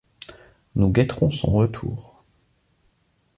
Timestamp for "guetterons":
0.91-1.29